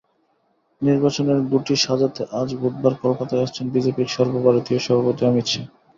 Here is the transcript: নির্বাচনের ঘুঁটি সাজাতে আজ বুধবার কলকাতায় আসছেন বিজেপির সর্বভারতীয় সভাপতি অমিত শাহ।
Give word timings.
নির্বাচনের 0.81 1.39
ঘুঁটি 1.49 1.75
সাজাতে 1.77 2.21
আজ 2.39 2.49
বুধবার 2.61 2.93
কলকাতায় 3.03 3.43
আসছেন 3.45 3.65
বিজেপির 3.73 4.09
সর্বভারতীয় 4.09 4.79
সভাপতি 4.79 5.21
অমিত 5.25 5.47
শাহ। 5.47 5.65